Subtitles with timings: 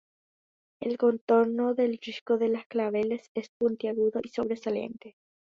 [0.81, 5.15] El contorno del Risco de los Claveles es puntiagudo y sobresaliente.